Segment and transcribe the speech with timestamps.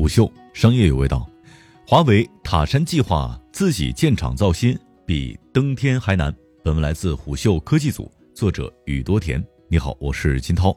[0.00, 1.28] 虎嗅商业有味道，
[1.86, 6.34] 华为塔山计划自己建厂造芯比登天还难。
[6.64, 9.44] 本文来自虎嗅科技组，作者宇多田。
[9.68, 10.74] 你好，我是金涛。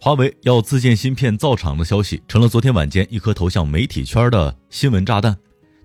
[0.00, 5.36] 华为要自建芯片造厂的消息，成了昨天晚间一颗投向媒体圈的新闻炸弹。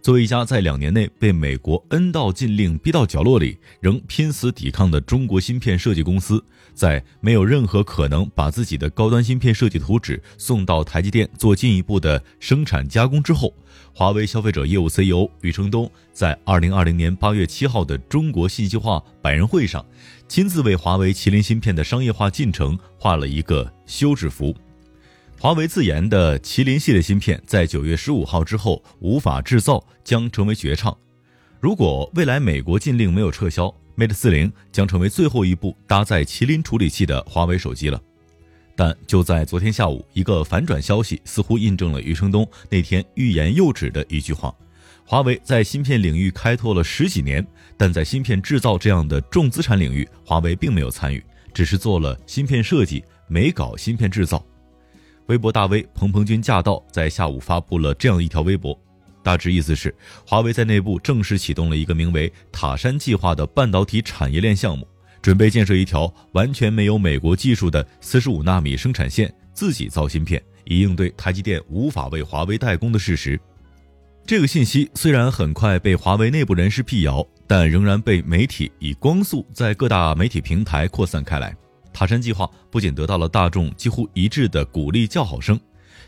[0.04, 6.43] 作为一家在两年内被美国 N 道禁令逼到角落里，仍拼死抵抗的中国芯片设计公司，
[6.73, 13.53] 在没有任何可能把自己的高端芯片设计图纸送到台积电做进一步的生产加工之后，
[13.93, 19.85] 华为消费者业务 CEO 余承东在二零二零年八月七号的中国信息化百人会上，
[20.27, 24.53] 亲自为华为麒麟芯片的商业化进程画了一个休止符。
[25.43, 30.97] 华为自研的麒麟系列芯片在九月十五号之后无法制造，将成为绝唱。
[31.59, 33.66] 如果未来美国禁令没有撤销
[33.97, 38.02] ，Mate 四零将成为最后一部搭载麒麟处理器的华为手机了。
[38.73, 44.55] 但就在昨天下午，一个反转消息似乎印证了余承东那天欲言又止的一句话：
[45.05, 51.22] 华为在芯片领域开拓了十几年，但在芯片制造这样的重资产领域，华为并没有参与，
[51.53, 54.41] 只是做了芯片设计，没搞芯片制造。
[55.27, 58.77] 微博大 V 鹏鹏君驾到，在下午发布了这样一条微博，
[59.23, 59.93] 大致意思是，
[60.27, 64.85] 华为在内部正式启动了一个名为“塔山计划”的半导体产业链项目，
[65.21, 73.39] 准备建设一条完全没有美国技术的四十五纳米生产线，自己造芯片，以应对台积电无法为华为代工的事实。
[74.25, 81.55] 这个信息虽然很快被华为内部人士辟谣，但仍然被媒体以光速在各大媒体平台扩散开来。
[81.94, 85.59] 塔山计划不仅得到了大众几乎一致的鼓励叫好声，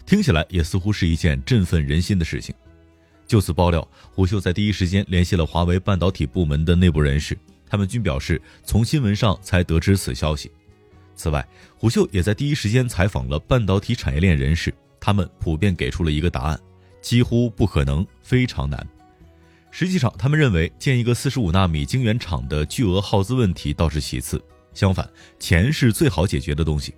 [0.06, 2.54] 听起来也似乎是一件振奋人心的事情。
[3.28, 7.38] 就此爆料，虎嗅在第一时间联系了华为半导体部门的内部人士，
[7.70, 10.52] 他们均表示从新闻上才得知此消息。
[11.16, 16.60] 此外，虎嗅也在第一时间采访了半导体产业链人士，他们普遍给出了一个答案：
[17.02, 18.86] 几乎不可能，非常难。
[19.72, 24.42] 实际上，他们认为建一个四十五纳米晶圆厂的巨额耗资问题倒是其次。
[24.76, 25.10] 相反，
[25.40, 26.94] 钱是最好解决的东西。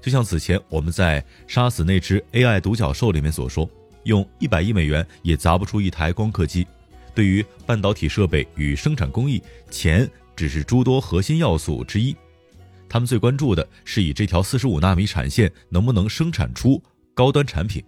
[0.00, 3.68] 就像此前我们在《杀死那只 AI 独角兽》里面所说，
[4.04, 6.66] 用一百亿美元也砸不出一台光刻机。
[7.14, 12.16] 对于半导体设备与生产工艺，钱只是诸多核心要素之一。
[12.88, 17.84] 他们最关注的是以这条四十五纳米产线能不能生产出高端产品。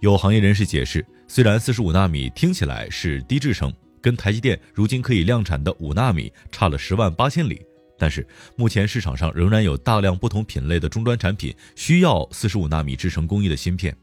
[0.00, 7.60] 有行业人士解释，虽然四十五纳米听起来是低制程，跟台积电如今可以量产的五纳米差了十万八千里。
[7.98, 13.96] 但是目前市场上仍然有大量不同品类的终端产品需要四十五纳米制程工艺的芯片，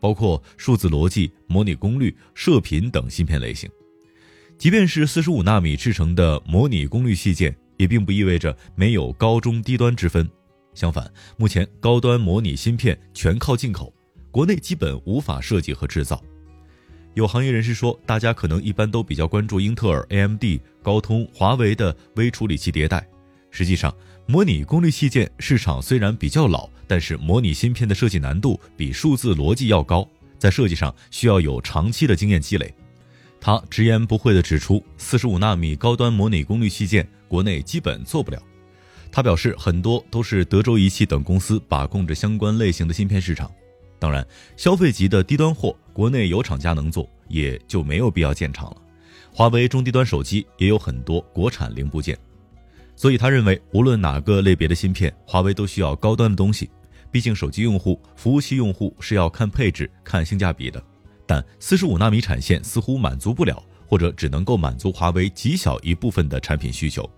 [0.00, 3.70] 包括数字逻辑、模拟功率、射频等芯片类型。
[4.56, 10.28] 即便是四十五纳米制成的模拟功率器件，也并不意味着没有高中低端之分。
[10.74, 13.92] 相反，目前高端模拟芯片全靠进口，
[14.30, 16.22] 国内基本无法设计和制造。
[17.14, 20.44] 有行业人士说，大家可能一般都比较关注英特尔、AMD、
[20.82, 23.06] 高通、华为的微处理器迭代。
[23.54, 23.94] 实际上，
[24.26, 30.04] 模拟功率器件市场虽然比较老，但是模拟芯片的设计难度比数字逻辑要高，
[30.40, 32.74] 在设计上需要有长期的经验积累。
[33.40, 38.42] 他直言不讳地指出，四十五纳米高端模拟功率器件国内基本做不了。
[39.12, 43.48] 他表示，很多都是德州仪器等公司把控着相关类型的芯片市场。
[44.00, 44.26] 当然，
[44.56, 48.76] 消费级的低端货，国内有厂家能做，也就没有必要建厂了。
[49.32, 52.18] 华为中低端手机也有很多国产零部件。
[52.96, 56.70] 所以他认为，无论哪个类别的芯片，华为都需要高端的东西。
[57.10, 60.82] 毕竟手机用户、服务器用户是要看配置、看性价比的。
[61.26, 67.08] 但四十五纳米产线似乎满足不了，或者只能够满足华为极小一部分的产品需求。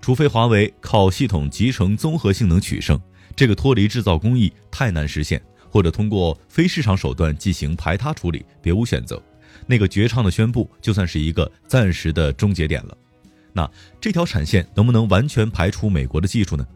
[0.00, 3.00] 除非华为靠系统集成综合性能取胜，
[3.34, 9.20] 这个脱离制造工艺太难实现，或者通过非市场手段进行排他处理，别无选择。
[9.66, 12.96] 那个绝唱的宣布，就算是一个暂时的终结点了。
[13.54, 13.70] 那
[14.00, 16.66] 这条产线能不能完全排除美国的技术呢？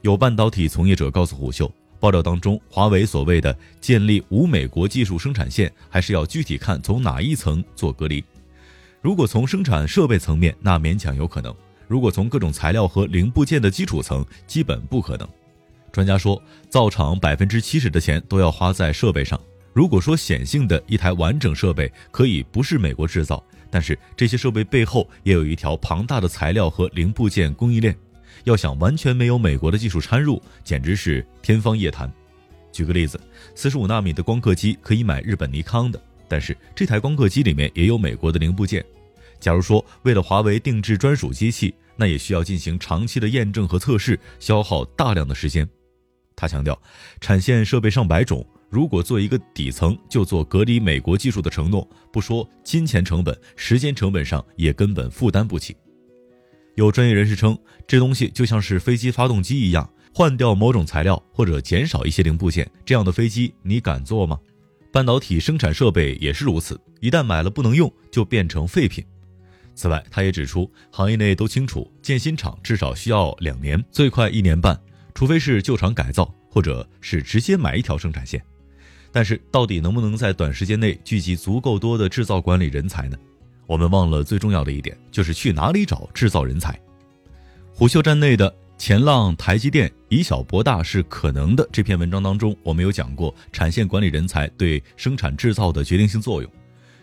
[0.00, 8.24] 有半导体从业者告诉虎嗅，报道当中，华为所谓的建立无美国技术生产线，还是要具体看从哪一层做隔离。
[9.00, 11.52] 如果从生产设备层面，那勉强有可能；
[11.86, 15.28] 如果从各种材料和零部件的基础层，基本不可能。
[15.92, 19.38] 专家说，造厂百分之七十的钱都要花在设备上。
[19.72, 23.42] 如果说显性的一台完整设备可以不是美国制造，
[23.74, 27.92] 但是这些设备背后也有一条庞大的材料和零部件供应链，
[28.44, 32.08] 要想完全没有美国的技术掺入，简直是天方夜谭。
[32.70, 33.20] 举个例子，
[33.56, 38.84] 四十五纳米的光刻机可以买日本尼康的，但是这台光刻机里面也有美国的零部件。
[39.40, 45.68] 假如说为了华为定制专属机器，那也需要进行长期的验证和测试，消耗大量的时间。
[46.36, 46.80] 他强调，
[47.20, 48.46] 产线设备上百种。
[48.74, 55.76] 如果做一个底层就做隔离美国技术的承诺，不说金钱成本，时间成本上也根本负担不起。
[56.74, 57.56] 有专业人士称，
[57.86, 64.36] 这东西就像是飞机发动机一样，换掉某种材料或者减少一些零部件，这样的飞机你敢坐吗？
[64.90, 69.04] 半导体生产设备也是如此，一旦买了不能用，就变成废品。
[69.76, 74.76] 此外，他也指出，行业内都清楚，建新厂至少需要两年，最快一年半，
[75.14, 78.44] 除非是旧厂改造，或者是直接买一条生产线。
[79.14, 83.16] 但是，到底能不能在短时间内聚集足够多的制造管理人才呢？
[83.64, 86.76] 我们忘了最重要的一点，就是去哪里找制造人才。
[87.72, 96.50] 虎嗅站内的“前浪台积电以小博大是可能的”这篇文章当中，我们有讲过产线管理人才对生产制造的决定性作用。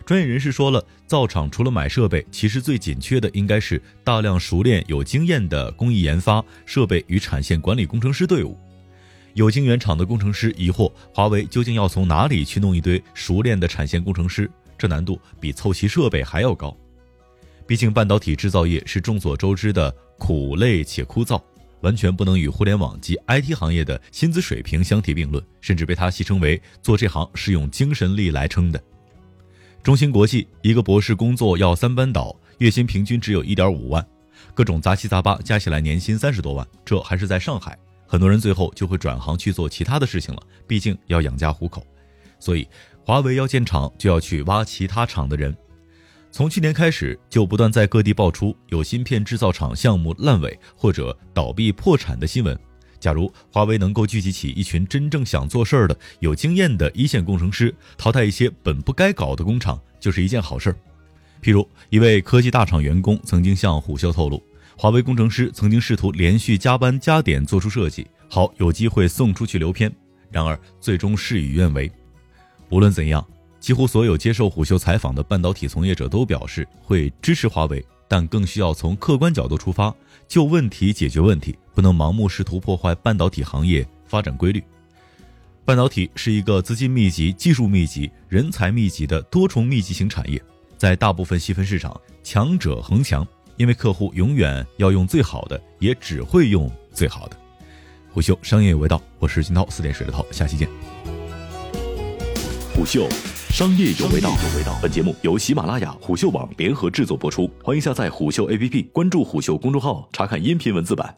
[0.05, 8.57] 专业人士说了，造厂除了买设备，其实最紧缺的应该是大量熟练、有经验的工艺研发、设备与产线管理工程师队伍。
[9.33, 14.49] 有晶圆厂的工程师疑惑：华为究竟要从哪里去弄一堆熟练的产线工程师？
[14.77, 16.75] 这难度比凑齐设备还要高。
[17.65, 21.41] 毕竟半导体制造业是众所周知的苦累且枯燥，
[21.79, 28.83] 完全不能与互联网及 IT 行业的薪资水平相提并论，甚至被他戏称为做这行是用精神力来撑的。
[29.81, 34.05] 中芯国际一个博士工作要三班倒，月薪平均只有一点五万，
[34.53, 37.77] 各种杂七杂八加起来年薪三十多万，这还是在上海。
[38.11, 41.81] 很多人最后就会转行去做其他的事情了，毕竟要养家糊口。
[42.41, 42.67] 所以，
[43.05, 45.55] 华为要建厂就要去挖其他厂的人。
[46.29, 52.59] 从去年开始，就不断在各地爆出有芯片制造厂项目烂尾或者倒闭破产的新闻。
[52.99, 60.75] 假如华为能够聚集起一群真正想做事儿的、有经验的一线工程师，淘汰一些本不该搞的工厂，就是一件好事儿。
[61.41, 64.43] 譬如，一位科技大厂员工曾经向虎嗅透露。
[64.77, 69.91] 华为工程师曾经试图连续加班加点做出设计，好有机会送出去留片，
[70.29, 71.91] 然而最终事与愿违。
[72.69, 73.25] 无论怎样，
[73.59, 79.93] 几乎所有接受虎嗅采访的半导体从业者都表示会支持华为，但更需要从客观角度出发，
[80.27, 84.63] 就问题解决问题，不能盲目试图破坏半导体行业发展规律。
[85.63, 90.41] 半导体是一个资金密集、技术密集、人才密集的多重密集型产业，
[90.75, 93.25] 在大部分细分市场，强者恒强。
[93.57, 97.37] 因为客户永远要用最好的，也只会用最好的。
[98.13, 100.67] 虎嗅商业有味道，我是金涛，四点水的涛，下期见。
[102.73, 103.07] 虎嗅
[103.49, 104.33] 商业有味道，
[104.81, 111.15] 本节目由喜马拉雅、虎嗅网联合制作播出，欢迎下载虎嗅 APP，关注虎嗅公众号，查看音频文字版。